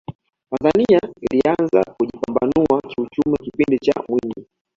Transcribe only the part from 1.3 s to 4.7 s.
ilianza kujipambanua kiuchumi kipindi cha mwinyi